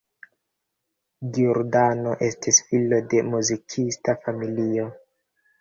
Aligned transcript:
Giordano 1.35 2.15
estis 2.29 2.63
filo 2.71 3.01
de 3.13 3.21
muzikista 3.29 4.17
familio. 4.27 4.91